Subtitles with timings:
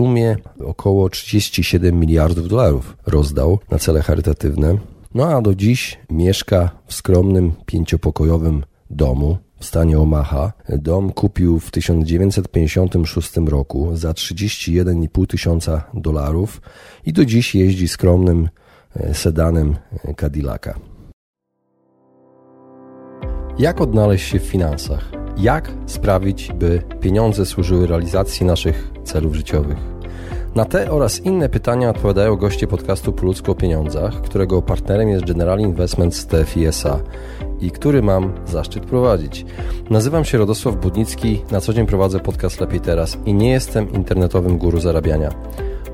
[0.00, 4.78] sumie około 37 miliardów dolarów rozdał na cele charytatywne.
[5.14, 10.52] No a do dziś mieszka w skromnym pięciopokojowym domu w stanie Omaha.
[10.68, 16.60] Dom kupił w 1956 roku za 31,5 tysiąca dolarów
[17.06, 18.48] i do dziś jeździ skromnym
[18.96, 20.74] e, sedanem e, Cadillaca.
[23.58, 25.19] Jak odnaleźć się w finansach?
[25.40, 29.78] Jak sprawić, by pieniądze służyły realizacji naszych celów życiowych?
[30.54, 35.24] Na te oraz inne pytania odpowiadają goście podcastu Po ludzku o pieniądzach, którego partnerem jest
[35.24, 37.00] General Investments TFISA
[37.60, 39.46] i który mam zaszczyt prowadzić.
[39.90, 44.58] Nazywam się Radosław Budnicki, na co dzień prowadzę podcast Lepiej Teraz i nie jestem internetowym
[44.58, 45.30] guru zarabiania.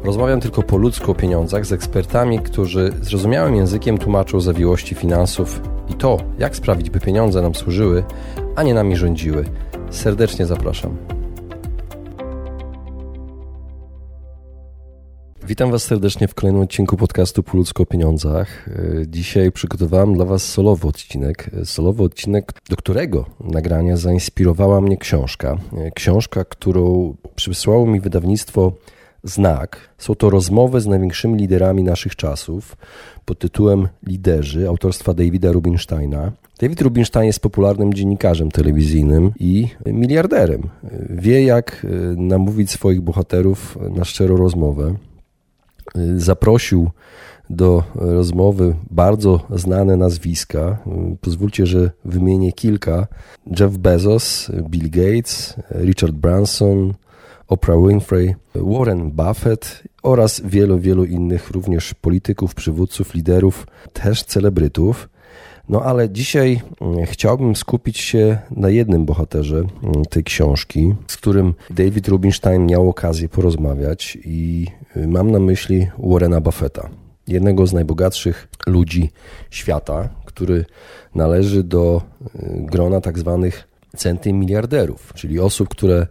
[0.04, 5.94] Rozmawiam tylko po ludzku o pieniądzach z ekspertami, którzy zrozumiałym językiem tłumaczą zawiłości finansów i
[5.94, 8.04] to, jak sprawić, by pieniądze nam służyły,
[8.56, 9.44] a nie nami rządziły.
[9.90, 10.96] Serdecznie zapraszam.
[15.46, 18.68] Witam Was serdecznie w kolejnym odcinku podcastu Po ludzku o pieniądzach.
[19.06, 21.50] Dzisiaj przygotowałem dla Was solowy odcinek.
[21.64, 25.56] Solowy odcinek, do którego nagrania zainspirowała mnie książka.
[25.94, 28.72] Książka, którą przysłało mi wydawnictwo
[29.26, 29.78] Znak.
[29.98, 32.76] Są to rozmowy z największymi liderami naszych czasów
[33.24, 36.32] pod tytułem Liderzy autorstwa Davida Rubinsteina.
[36.60, 40.62] David Rubinstein jest popularnym dziennikarzem telewizyjnym i miliarderem.
[41.10, 44.94] Wie, jak namówić swoich bohaterów na szczerą rozmowę.
[46.16, 46.90] Zaprosił
[47.50, 50.78] do rozmowy bardzo znane nazwiska.
[51.20, 53.06] Pozwólcie, że wymienię kilka:
[53.60, 56.94] Jeff Bezos, Bill Gates, Richard Branson,
[57.48, 65.08] Oprah Winfrey, Warren Buffett oraz wielu, wielu innych również polityków, przywódców, liderów, też celebrytów.
[65.68, 71.54] No ale dzisiaj mm, chciałbym skupić się na jednym bohaterze mm, tej książki, z którym
[71.70, 76.88] David Rubinstein miał okazję porozmawiać i y, mam na myśli Warrena Buffetta,
[77.28, 79.10] jednego z najbogatszych ludzi
[79.50, 80.64] świata, który
[81.14, 86.06] należy do y, grona tak zwanych centymiliarderów, czyli osób, które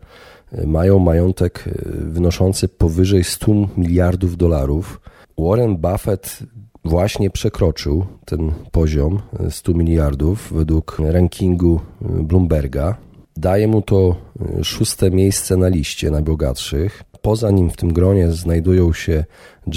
[0.66, 5.02] mają majątek e, wynoszący powyżej 100 miliardów dolarów.
[5.38, 6.40] Warren Buffett
[6.86, 12.98] właśnie przekroczył ten poziom 100 e, miliardów według rankingu e, Bloomberga.
[13.38, 14.16] Daje mu to
[14.64, 17.04] szóste miejsce na liście najbogatszych.
[17.22, 19.26] Poza nim w tym gronie znajdują się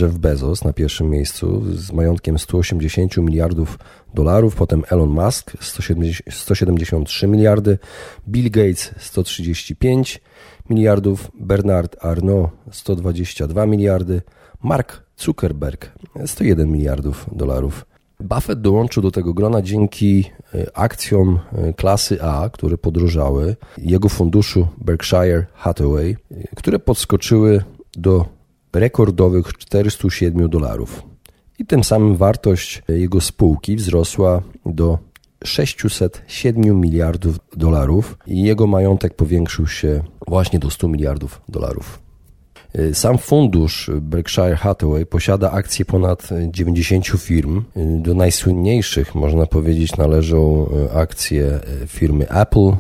[0.01, 3.79] Jeff Bezos na pierwszym miejscu z majątkiem 180 miliardów
[4.15, 5.53] dolarów, potem Elon Musk
[6.31, 7.79] 173 miliardy,
[8.29, 10.21] Bill Gates 135
[10.71, 14.23] miliardów, Bernard Arnault 122 miliardy,
[14.63, 15.93] Mark Zuckerberg
[16.27, 17.87] 101 miliardów dolarów.
[18.21, 20.25] Buffett dołączył do tego grona dzięki
[20.55, 27.65] e, akcjom e, klasy A, które podróżały, jego funduszu Berkshire Hathaway, e, które podskoczyły
[27.97, 28.27] do
[28.73, 31.03] rekordowych 407 dolarów.
[31.59, 34.99] I tym samym wartość jego spółki wzrosła do
[35.45, 41.99] 607 miliardów dolarów i jego majątek powiększył się właśnie do 100 miliardów dolarów.
[42.79, 47.59] Y, sam fundusz Berkshire Hathaway posiada akcje ponad 90 firm.
[47.59, 52.73] Y, do najsłynniejszych, można powiedzieć, należą y, akcje firmy Apple,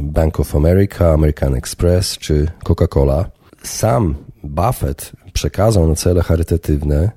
[0.00, 3.24] Bank of America, American Express czy Coca-Cola.
[3.62, 4.14] Sam
[4.44, 7.10] Buffett przekazał na cele charytatywne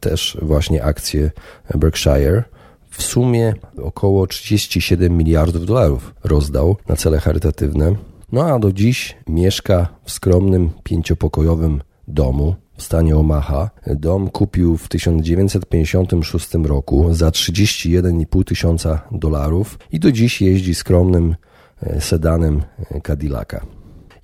[0.00, 1.30] też właśnie akcje
[1.74, 2.42] Berkshire
[2.90, 7.94] w sumie około 37 miliardów dolarów rozdał na cele charytatywne.
[8.32, 13.70] No a do dziś mieszka w skromnym pięciopokojowym domu w stanie Omaha.
[13.86, 21.36] Dom kupił w 1956 roku za 31,5 tysiąca dolarów i do dziś jeździ skromnym
[21.82, 23.60] e, sedanem e, Cadillaca.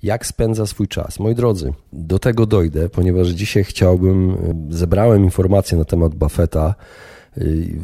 [0.03, 1.19] Jak spędza swój czas?
[1.19, 4.35] Moi drodzy, do tego dojdę, ponieważ dzisiaj chciałbym, e,
[4.73, 6.75] zebrałem informacje na temat Buffetta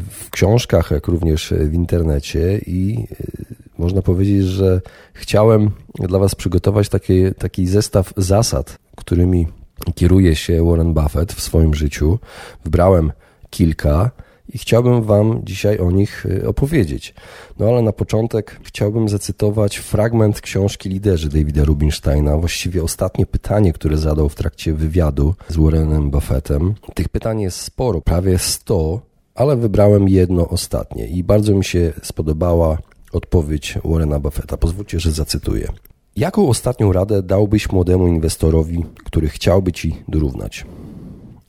[0.10, 4.82] w książkach, jak również w internecie i e, można powiedzieć, że
[5.14, 6.90] chciałem dla Was przygotować
[7.38, 9.48] taki, zestaw zasad, którymi
[9.96, 12.20] kieruje się Warren Buffett w swoim życiu.
[12.64, 13.12] Wybrałem
[13.50, 14.12] kilka
[14.54, 17.14] i chciałbym Wam dzisiaj o nich e, opowiedzieć.
[17.60, 23.98] No ale na początek chciałbym zacytować fragment książki Liderzy Davida Rubinsteina, właściwie ostatnie pytanie, które
[23.98, 26.74] zadał w trakcie wywiadu z Warrenem Buffettem.
[26.94, 32.78] Tych pytań jest sporo, prawie 100 ale wybrałem jedno ostatnie i bardzo mi się spodobała
[33.12, 34.58] odpowiedź Warrena Buffetta.
[34.58, 35.68] Pozwólcie, że zacytuję.
[36.16, 40.66] Jaką ostatnią radę dałbyś młodemu inwestorowi, który chciałby ci dorównać?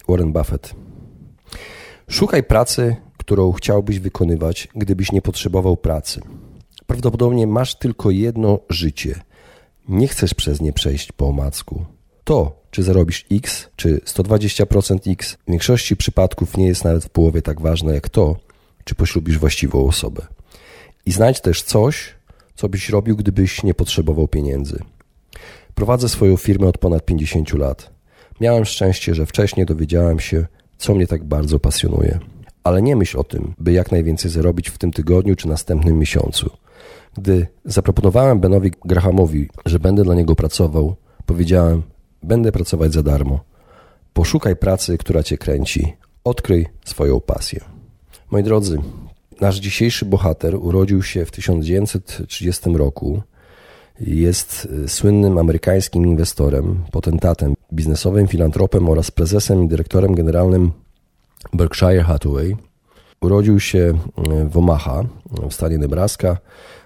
[0.08, 0.74] Warren Buffett.
[2.08, 6.20] Szukaj pracy, którą chciałbyś wykonywać, gdybyś nie potrzebował pracy.
[6.86, 9.14] Prawdopodobnie masz tylko jedno życie.
[9.88, 11.84] Nie chcesz przez nie przejść po omacku.
[12.24, 17.42] To, czy zarobisz X, czy 120% X, w większości przypadków nie jest nawet w połowie
[17.42, 18.36] tak ważne jak to,
[18.84, 20.26] czy poślubisz właściwą osobę.
[21.06, 22.14] I znajdź też coś,
[22.54, 24.78] co byś robił, gdybyś nie potrzebował pieniędzy.
[25.74, 27.90] Prowadzę swoją firmę od ponad 50 lat.
[28.40, 30.46] Miałem szczęście, że wcześniej dowiedziałem się,
[30.78, 32.18] co mnie tak bardzo pasjonuje.
[32.64, 36.50] Ale nie myśl o tym, by jak najwięcej zarobić w tym tygodniu czy następnym miesiącu.
[37.16, 40.96] Gdy zaproponowałem Benowi Grahamowi, że będę dla niego pracował,
[41.26, 41.82] powiedziałem:
[42.24, 43.40] Będę pracować za darmo.
[44.12, 45.92] Poszukaj pracy, która cię kręci.
[46.24, 47.60] Odkryj swoją pasję.
[48.30, 48.78] Moi drodzy,
[49.40, 53.22] nasz dzisiejszy bohater urodził się w 1930 roku.
[54.00, 60.72] Jest słynnym amerykańskim inwestorem, potentatem, biznesowym filantropem oraz prezesem i dyrektorem generalnym
[61.52, 62.56] Berkshire Hathaway.
[63.20, 63.98] Urodził się
[64.50, 65.04] w Omaha,
[65.50, 66.38] w stanie Nebraska.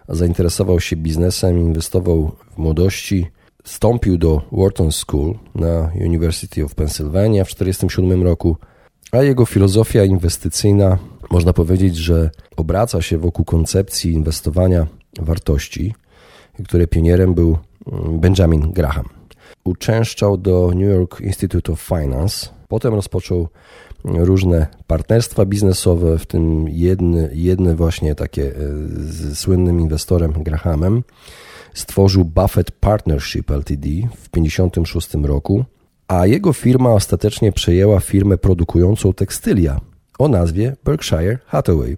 [0.08, 3.26] Zainteresował się biznesem, inwestował w młodości.
[3.68, 8.56] Wstąpił do Wharton School na University of Pennsylvania w 1947 roku,
[9.12, 10.98] a jego filozofia inwestycyjna
[11.30, 14.86] można powiedzieć, że obraca się wokół koncepcji inwestowania
[15.20, 15.94] wartości,
[16.64, 17.58] której pionierem był
[18.12, 19.08] Benjamin Graham.
[19.64, 23.48] Uczęszczał do New York Institute of Finance, potem rozpoczął
[24.04, 28.52] różne partnerstwa biznesowe, w tym jedne, jedne właśnie takie e,
[28.98, 31.02] z słynnym inwestorem Grahamem.
[31.78, 33.88] Stworzył Buffett Partnership Ltd.
[34.16, 35.64] w 1956 roku,
[36.08, 39.80] a jego firma ostatecznie przejęła firmę produkującą tekstylia
[40.18, 41.96] o nazwie Berkshire Hathaway,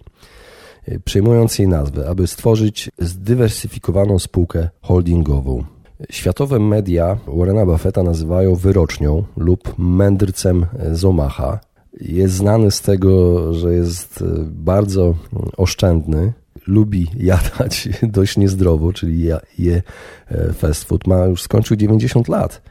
[1.05, 5.65] przejmując jej nazwę, aby stworzyć zdywersyfikowaną spółkę holdingową.
[6.11, 11.61] Światowe media Warrena Buffetta nazywają wyrocznią lub mędrcem z Omaha.
[12.01, 15.15] Jest znany z tego, że jest e, bardzo
[15.57, 16.33] oszczędny,
[16.67, 19.83] lubi jadać dość niezdrowo, czyli je
[20.31, 21.07] e, fast food.
[21.07, 22.63] Ma już skończył 90 lat.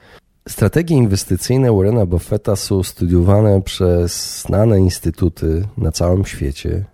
[0.50, 6.86] Strategie inwestycyjne Warrena Buffetta są studiowane przez znane instytuty na całym świecie.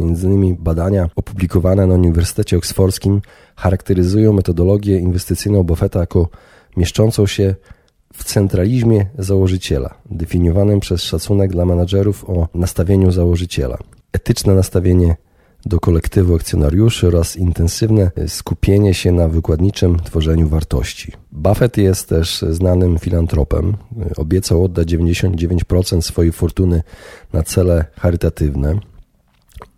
[0.00, 3.20] Między innymi badania opublikowane na Uniwersytecie Oksfordzkim
[3.56, 6.28] charakteryzują metodologię inwestycyjną Buffetta jako
[6.76, 7.54] mieszczącą się
[8.14, 13.78] w centralizmie założyciela, definiowanym przez szacunek dla menadżerów o nastawieniu założyciela,
[14.12, 15.16] etyczne nastawienie
[15.66, 21.12] do kolektywu akcjonariuszy oraz intensywne skupienie się na wykładniczym tworzeniu wartości.
[21.32, 23.76] Buffett jest też znanym filantropem.
[24.16, 26.82] Obiecał oddać 99% swojej fortuny
[27.32, 28.78] na cele charytatywne.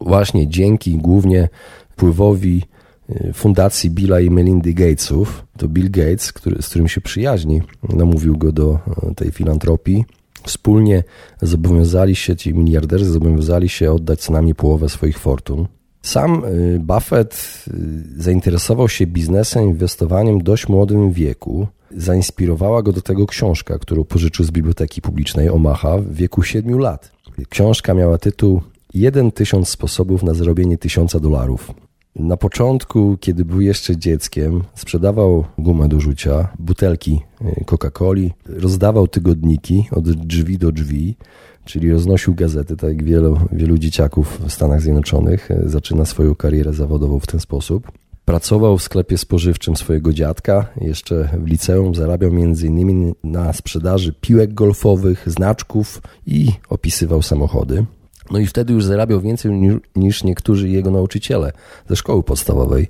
[0.01, 1.49] Właśnie dzięki głównie
[1.91, 2.63] wpływowi
[3.11, 5.45] Y, fundacji Billa i Melindy Gatesów.
[5.57, 8.79] To Bill Gates, który, z którym się przyjaźni, namówił go do
[9.11, 10.05] e, tej filantropii.
[10.44, 11.02] Wspólnie
[11.43, 15.67] zobowiązali się, ci miliarderzy zobowiązali się oddać co najmniej połowę swoich fortun.
[16.02, 21.67] Sam y, Buffett y, zainteresował się biznesem, inwestowaniem w dość młodym wieku.
[21.96, 27.12] Zainspirowała go do tego książka, którą pożyczył z Biblioteki Publicznej Omaha w wieku 7 lat.
[27.49, 28.62] Książka miała tytuł
[28.94, 31.75] Jeden tysiąc sposobów na zrobienie tysiąca dolarów.
[32.16, 39.88] Na początku, kiedy był jeszcze dzieckiem, sprzedawał gumę do rzucia, butelki y, Coca-Coli, rozdawał tygodniki
[39.90, 41.16] od drzwi do drzwi,
[41.64, 45.50] czyli roznosił gazety, tak jak wielu, wielu dzieciaków w Stanach Zjednoczonych.
[45.50, 47.93] Y, zaczyna swoją karierę zawodową w ten sposób.
[48.25, 53.14] Pracował w sklepie spożywczym swojego dziadka, jeszcze w liceum zarabiał m.in.
[53.25, 57.85] na sprzedaży piłek golfowych, znaczków i opisywał samochody.
[58.31, 59.52] No i wtedy już zarabiał więcej
[59.97, 61.52] niż niektórzy jego nauczyciele
[61.88, 62.88] ze szkoły podstawowej.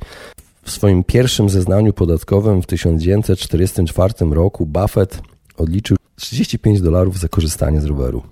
[0.63, 5.23] W swoim pierwszym zeznaniu podatkowym w 1944 roku Buffett
[5.57, 8.23] odliczył 35 dolarów za korzystanie z roweru.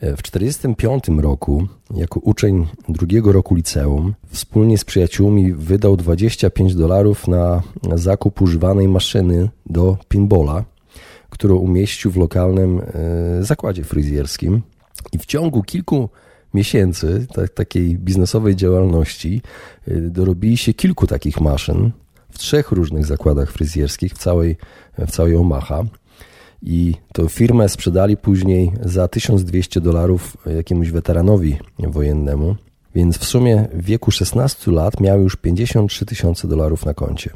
[0.00, 7.28] E, w 1945 roku, jako uczeń drugiego roku liceum, wspólnie z przyjaciółmi wydał 25 dolarów
[7.28, 7.62] na
[7.94, 10.64] zakup używanej maszyny do pinbola,
[11.30, 14.62] którą umieścił w lokalnym e, zakładzie fryzjerskim.
[15.12, 16.08] I w ciągu kilku
[16.54, 19.42] miesięcy tak, takiej biznesowej działalności
[19.88, 21.90] y, dorobili się kilku takich maszyn
[22.30, 24.56] w trzech różnych zakładach fryzjerskich w całej,
[24.98, 25.84] w całej Omaha.
[26.62, 32.56] I tą firmę sprzedali później za 1200 dolarów jakiemuś weteranowi wojennemu.
[32.94, 37.30] Więc w sumie w wieku 16 lat miał już 53 tysiące dolarów na koncie.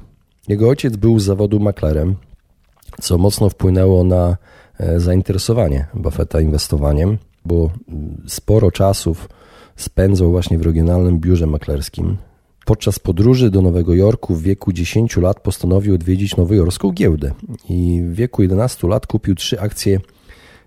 [0.49, 2.17] Jego ojciec był z zawodu maklerem,
[3.01, 4.37] co mocno wpłynęło na
[4.79, 7.71] e, zainteresowanie Buffetta inwestowaniem bo
[8.26, 9.28] sporo czasów
[9.76, 12.17] spędzał właśnie w regionalnym biurze maklerskim.
[12.64, 17.33] Podczas podróży do Nowego Jorku w wieku 10 lat postanowił odwiedzić nowojorską giełdę
[17.69, 20.00] i w wieku 11 lat kupił trzy akcje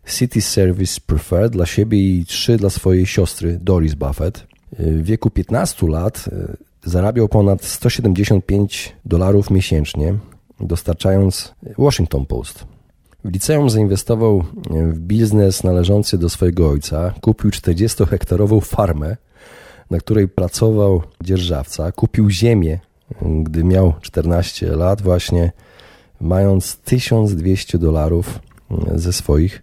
[0.08, 4.48] City Service Preferred dla siebie i trzy dla swojej siostry Doris Buffett.
[4.80, 10.16] W wieku 15 lat e, zarabiał ponad 175 dolarów miesięcznie,
[10.60, 12.66] dostarczając Washington Post.
[13.26, 17.14] W liceum zainwestował w biznes należący do swojego ojca.
[17.22, 19.18] Kupił 40-hektarową farmę,
[19.90, 21.92] na której pracował dzierżawca.
[21.92, 22.80] Kupił ziemię,
[23.22, 25.52] gdy miał 14 lat, właśnie
[26.22, 28.40] mając 1200 dolarów
[28.96, 29.62] ze swoich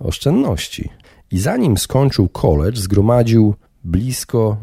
[0.00, 0.90] oszczędności.
[1.30, 3.54] I zanim skończył college, zgromadził
[3.84, 4.56] blisko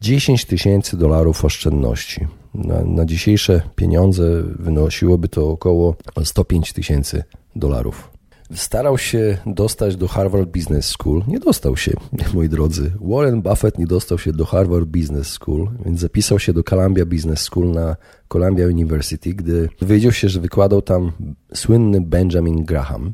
[0.00, 2.26] 10 tysięcy dolarów oszczędności.
[2.54, 7.24] Na, na dzisiejsze pieniądze wynosiłoby to około 105 tysięcy
[7.56, 8.10] dolarów.
[8.54, 11.22] Starał się dostać do Harvard Business School.
[11.28, 11.92] Nie dostał się,
[12.34, 12.92] moi drodzy.
[13.00, 17.40] Warren Buffett nie dostał się do Harvard Business School, więc zapisał się do Columbia Business
[17.40, 17.96] School na
[18.28, 21.12] Columbia University, gdy dowiedział się, że wykładał tam
[21.54, 23.12] słynny Benjamin Graham.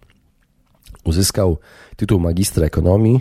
[1.05, 1.59] Uzyskał
[1.97, 3.21] tytuł magistra ekonomii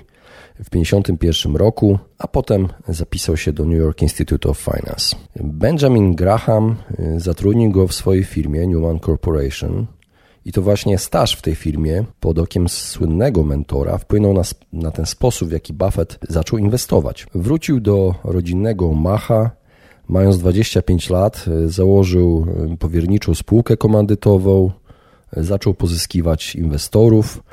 [0.59, 5.15] w 1951 roku, a potem zapisał się do New York Institute of Finance.
[5.35, 9.87] Benjamin Graham y, zatrudnił go w swojej firmie Newman Corporation
[10.45, 14.41] i to właśnie staż w tej firmie pod okiem słynnego mentora wpłynął na,
[14.73, 17.27] na ten sposób, w jaki Buffett zaczął inwestować.
[17.35, 19.51] Wrócił do rodzinnego Macha,
[20.07, 24.71] mając 25 lat, y, założył y, powierniczą spółkę komandytową,
[25.31, 27.43] zaczął pozyskiwać inwestorów,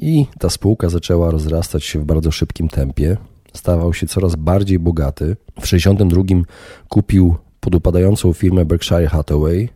[0.00, 3.16] i ta spółka zaczęła rozrastać się w bardzo szybkim tempie.
[3.54, 5.36] Stawał się coraz bardziej bogaty.
[5.60, 6.42] W 1962
[6.88, 9.68] kupił podupadającą firmę Berkshire Hathaway.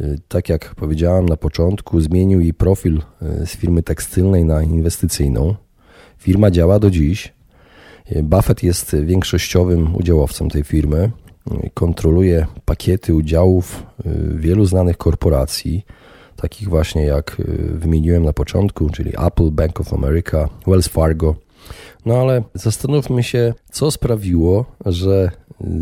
[0.00, 3.02] Y, tak jak powiedziałem na początku, zmienił jej profil
[3.42, 5.54] y, z firmy tekstylnej na inwestycyjną.
[6.18, 7.34] Firma działa do dziś.
[8.12, 11.10] Y, Buffett jest większościowym udziałowcem tej firmy.
[11.74, 13.86] Kontroluje pakiety udziałów
[14.34, 15.84] wielu znanych korporacji
[16.36, 21.34] takich właśnie jak y, wymieniłem na początku, czyli Apple, Bank of America, Wells Fargo.
[22.06, 25.30] No ale zastanówmy się, co sprawiło, że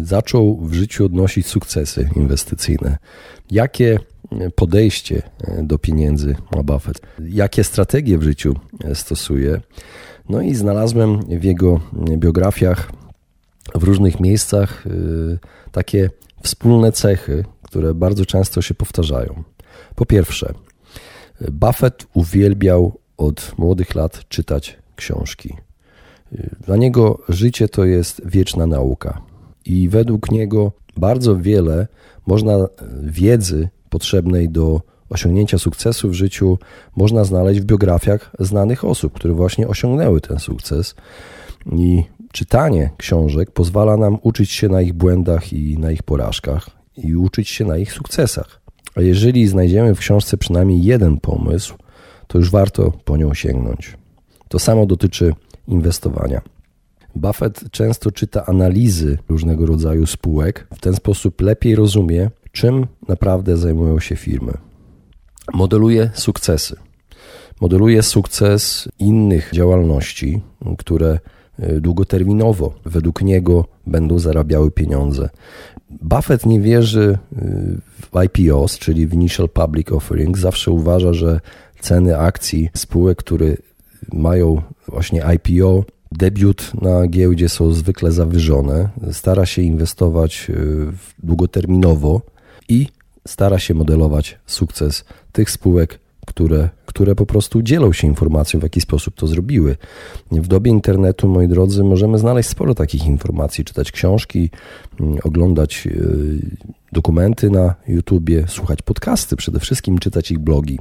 [0.02, 2.98] zaczął w życiu odnosić sukcesy inwestycyjne.
[3.50, 3.98] Jakie
[4.54, 5.22] podejście
[5.62, 7.00] do pieniędzy ma Buffett?
[7.28, 8.54] Jakie strategie w życiu
[8.94, 9.60] stosuje?
[10.28, 11.80] No i znalazłem w jego
[12.16, 12.92] biografiach
[13.74, 15.38] w różnych miejscach y,
[15.72, 16.10] takie
[16.42, 19.42] wspólne cechy, które bardzo często się powtarzają.
[19.94, 20.54] Po pierwsze,
[21.50, 25.56] Buffett uwielbiał od młodych lat czytać książki.
[26.60, 29.22] Dla niego życie to jest wieczna nauka.
[29.64, 31.86] I według niego bardzo wiele
[32.26, 32.52] można
[33.02, 36.58] wiedzy potrzebnej do osiągnięcia sukcesu w życiu
[36.96, 40.94] można znaleźć w biografiach znanych osób, które właśnie osiągnęły ten sukces.
[41.72, 42.02] I
[42.32, 47.48] czytanie książek pozwala nam uczyć się na ich błędach i na ich porażkach i uczyć
[47.48, 48.61] się na ich sukcesach.
[48.94, 51.74] A jeżeli znajdziemy w książce przynajmniej jeden pomysł,
[52.26, 53.96] to już warto po nią sięgnąć.
[54.48, 55.34] To samo dotyczy
[55.68, 56.42] inwestowania.
[57.14, 64.00] Buffett często czyta analizy różnego rodzaju spółek, w ten sposób lepiej rozumie, czym naprawdę zajmują
[64.00, 64.52] się firmy.
[65.54, 66.76] Modeluje sukcesy.
[67.60, 70.42] Modeluje sukces innych działalności,
[70.78, 71.18] które
[71.80, 75.28] długoterminowo według niego będą zarabiały pieniądze.
[76.00, 80.38] Buffett nie wierzy y, w IPOs, czyli w Initial Public Offering.
[80.38, 81.40] Zawsze uważa, że
[81.80, 83.56] ceny akcji spółek, które
[84.12, 88.88] mają właśnie IPO, debiut na giełdzie są zwykle zawyżone.
[89.12, 90.86] Stara się inwestować y,
[91.22, 92.20] długoterminowo
[92.68, 92.86] i
[93.28, 98.80] stara się modelować sukces tych spółek, które, które po prostu dzielą się informacją, w jaki
[98.80, 99.76] sposób to zrobiły.
[100.32, 104.50] W dobie internetu, moi drodzy, możemy znaleźć sporo takich informacji, czytać książki,
[105.00, 106.56] mm, oglądać y,
[106.92, 110.78] dokumenty na YouTubie, słuchać podcasty, przede wszystkim czytać ich blogi.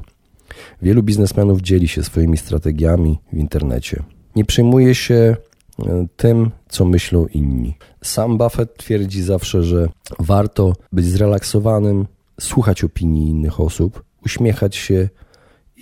[0.81, 4.03] Wielu biznesmenów dzieli się swoimi strategiami w internecie.
[4.35, 5.35] Nie przejmuje się
[5.79, 5.83] y,
[6.17, 7.77] tym, co myślą inni.
[8.03, 12.07] Sam Buffett twierdzi zawsze, że warto być zrelaksowanym,
[12.39, 15.09] słuchać opinii innych osób, uśmiechać się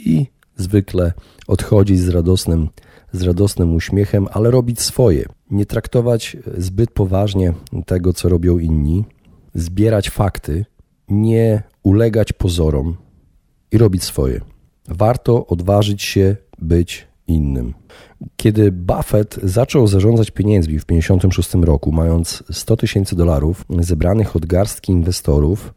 [0.05, 1.13] i zwykle
[1.47, 2.69] odchodzić z radosnym,
[3.11, 5.25] z radosnym uśmiechem, ale robić swoje.
[5.51, 7.53] Nie traktować zbyt poważnie
[7.85, 9.05] tego, co robią inni,
[9.53, 10.65] zbierać fakty,
[11.09, 12.97] nie ulegać pozorom
[13.71, 14.41] i robić swoje.
[14.87, 17.73] Warto odważyć się być innym.
[18.35, 24.91] Kiedy Buffett zaczął zarządzać pieniędzmi w 1956 roku, mając 100 tysięcy dolarów zebranych od garstki
[24.91, 25.73] inwestorów,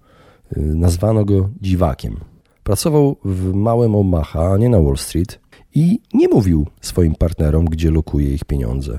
[0.56, 2.31] nazwano go dziwakiem.
[2.62, 5.40] Pracował w małym Omaha, a nie na Wall Street
[5.74, 8.98] i nie mówił swoim partnerom, gdzie lokuje ich pieniądze.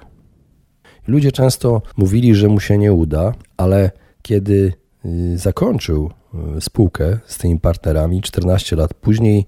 [1.07, 3.91] Ludzie często mówili, że mu się nie uda, ale
[4.21, 4.73] kiedy
[5.05, 6.11] y, zakończył
[6.57, 9.45] y, spółkę z tymi partnerami 14 lat później,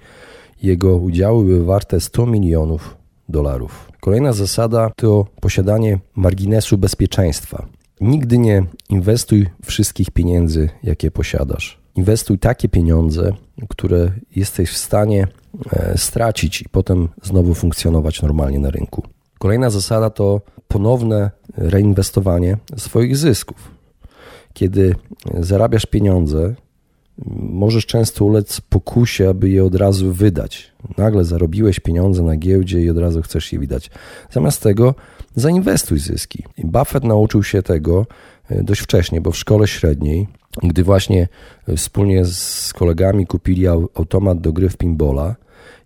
[0.62, 2.98] jego udziały były warte 100 milionów
[3.30, 3.92] dolarów.
[4.00, 7.66] Kolejna zasada to posiadanie marginesu bezpieczeństwa.
[8.02, 11.85] Nigdy nie inwestuj wszystkich pieniędzy, jakie posiadasz.
[11.96, 13.34] Inwestuj takie pieniądze,
[13.70, 15.28] które jesteś w stanie
[15.72, 19.04] e, stracić i potem znowu funkcjonować normalnie na rynku.
[19.40, 23.72] Kolejna zasada to ponowne reinwestowanie swoich zysków.
[24.54, 24.96] Kiedy
[25.40, 26.56] zarabiasz pieniądze,
[27.40, 30.72] możesz często ulec pokusie, aby je od razu wydać.
[30.98, 33.92] Nagle zarobiłeś pieniądze na giełdzie i od razu chcesz je wydać.
[34.32, 34.96] Zamiast tego
[35.36, 36.44] zainwestuj zyski.
[36.58, 38.06] Buffett nauczył się tego
[38.50, 40.28] e, dość wcześnie, bo w szkole średniej,
[40.64, 41.28] gdy właśnie
[41.78, 45.36] wspólnie z kolegami kupili automat do gry w pinbola,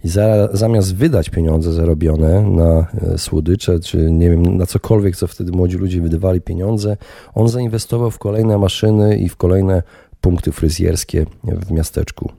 [0.04, 5.28] i za, zamiast wydać pieniądze zarobione na e, słodycze, czy nie wiem, na cokolwiek, co
[5.28, 6.98] wtedy młodzi ludzie wydawali pieniądze,
[7.34, 9.84] on zainwestował w kolejne maszyny i w kolejne
[10.22, 12.32] punkty fryzjerskie w miasteczku.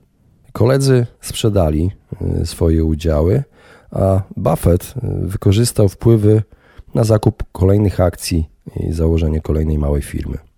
[0.51, 3.43] Koledzy sprzedali e, swoje udziały,
[3.91, 6.41] a Buffett e, wykorzystał wpływy
[6.95, 10.50] na zakup kolejnych akcji i założenie kolejnej małej firmy.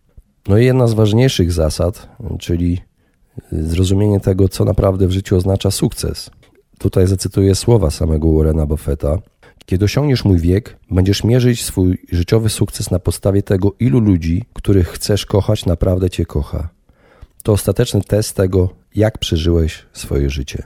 [0.47, 2.09] No i jedna z ważniejszych zasad,
[2.39, 2.81] czyli
[3.51, 6.31] zrozumienie tego, co naprawdę w życiu oznacza sukces.
[6.79, 9.17] Tutaj zacytuję słowa samego Warrena Buffetta.
[9.65, 14.87] Kiedy osiągniesz mój wiek, będziesz mierzyć swój życiowy sukces na podstawie tego, ilu ludzi, których
[14.87, 16.69] chcesz kochać, naprawdę cię kocha.
[17.43, 20.63] To ostateczny test tego, jak przeżyłeś swoje życie.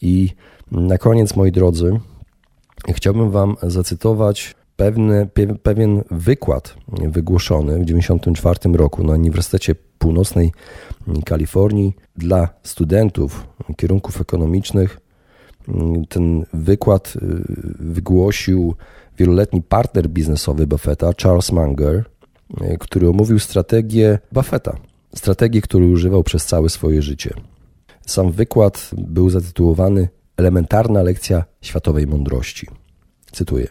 [0.00, 0.30] I
[0.70, 2.00] na koniec, moi drodzy,
[2.94, 5.28] chciałbym Wam zacytować pewny,
[5.62, 10.52] pewien wykład wygłoszony w 1994 roku na Uniwersytecie Północnej
[11.24, 15.00] Kalifornii dla studentów kierunków ekonomicznych
[16.08, 17.20] ten wykład y,
[17.78, 18.74] wygłosił
[19.18, 22.04] wieloletni partner biznesowy Buffetta, Charles Munger,
[22.60, 24.76] y, który omówił strategię Buffetta,
[25.14, 27.34] strategię, której używał przez całe swoje życie.
[28.06, 32.66] Sam wykład był zatytułowany Elementarna lekcja światowej mądrości.
[33.32, 33.66] Cytuję.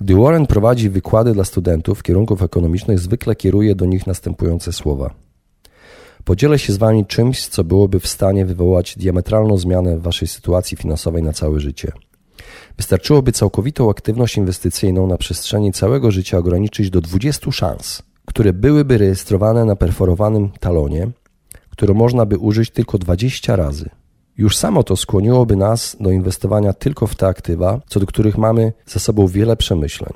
[0.00, 5.10] Gdy Warren prowadzi wykłady dla studentów kierunków ekonomicznych, zwykle kieruje do nich następujące słowa–
[6.26, 10.76] Podzielę się z Wami czymś, co byłoby w stanie wywołać diametralną zmianę w Waszej sytuacji
[10.76, 11.92] finansowej na całe życie.
[12.76, 19.64] Wystarczyłoby całkowitą aktywność inwestycyjną na przestrzeni całego życia ograniczyć do 20 szans, które byłyby rejestrowane
[19.64, 21.10] na perforowanym talonie,
[21.70, 23.90] które można by użyć tylko 20 razy.
[24.38, 28.72] Już samo to skłoniłoby nas do inwestowania tylko w te aktywa, co do których mamy
[28.86, 30.12] za sobą wiele przemyśleń.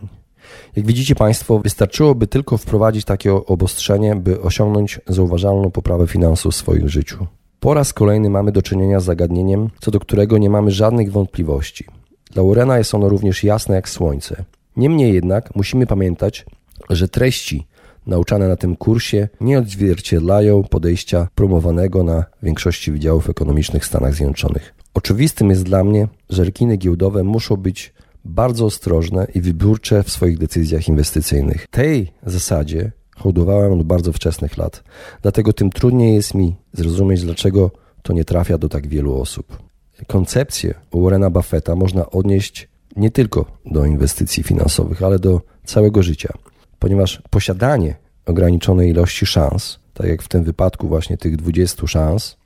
[0.76, 6.88] Jak widzicie Państwo, wystarczyłoby tylko wprowadzić takie obostrzenie, by osiągnąć zauważalną poprawę finansów w swoim
[6.88, 7.26] życiu.
[7.60, 11.84] Po raz kolejny mamy do czynienia z zagadnieniem, co do którego nie mamy żadnych wątpliwości.
[12.30, 14.44] Dla Warrena jest ono również jasne jak słońce.
[14.76, 16.46] Niemniej jednak musimy pamiętać,
[16.90, 17.66] że treści
[18.06, 24.74] nauczane na tym kursie nie odzwierciedlają podejścia promowanego na większości wydziałów ekonomicznych w Stanach Zjednoczonych.
[24.94, 30.38] Oczywistym jest dla mnie, że rekiny giełdowe muszą być bardzo ostrożne i wybiórcze w swoich
[30.38, 31.66] decyzjach inwestycyjnych.
[31.70, 34.84] Tej zasadzie hołdowałem od bardzo wczesnych lat,
[35.22, 37.70] dlatego tym trudniej jest mi zrozumieć, dlaczego
[38.02, 39.58] to nie trafia do tak wielu osób.
[40.06, 46.32] Koncepcję Warrena Buffetta można odnieść nie tylko do inwestycji finansowych, ale do całego życia,
[46.80, 47.94] ponieważ posiadanie
[48.26, 52.36] ograniczonej ilości szans, tak jak w tym wypadku właśnie tych 20 szans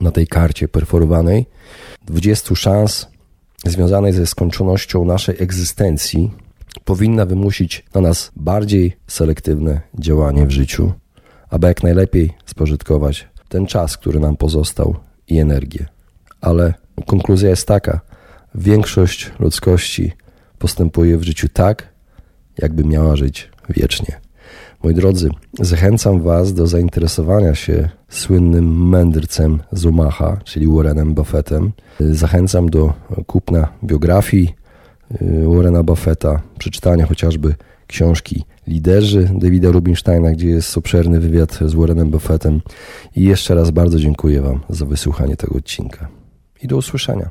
[0.00, 1.46] na tej karcie perforowanej,
[2.06, 3.06] 20 szans
[3.64, 6.30] związanej ze skończonością naszej egzystencji
[6.84, 10.92] powinna wymusić na nas bardziej selektywne działanie w życiu,
[11.50, 14.96] aby jak najlepiej spożytkować ten czas, który nam pozostał
[15.28, 15.86] i energię.
[16.40, 16.74] Ale
[17.06, 18.00] konkluzja jest taka:
[18.54, 20.12] większość ludzkości
[20.58, 21.91] postępuje w życiu tak,
[22.58, 24.20] jakby miała żyć wiecznie.
[24.84, 31.72] Moi drodzy, zachęcam Was do zainteresowania się słynnym mędrcem z Omaha, czyli Warrenem Buffettem.
[32.00, 32.92] Zachęcam do
[33.26, 34.54] kupna biografii
[35.22, 37.54] y, Warrena Buffetta, przeczytania chociażby
[37.86, 42.60] książki Liderzy Davida Rubinsteina, gdzie jest obszerny wywiad z Warrenem Buffettem.
[43.16, 46.08] I jeszcze raz bardzo dziękuję Wam za wysłuchanie tego odcinka.
[46.62, 47.30] I do usłyszenia.